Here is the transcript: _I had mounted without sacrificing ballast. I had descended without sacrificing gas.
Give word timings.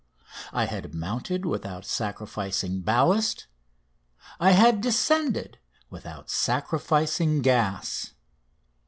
_I 0.51 0.65
had 0.65 0.95
mounted 0.95 1.45
without 1.45 1.85
sacrificing 1.85 2.81
ballast. 2.81 3.45
I 4.39 4.49
had 4.53 4.81
descended 4.81 5.59
without 5.91 6.27
sacrificing 6.27 7.43
gas. 7.43 8.15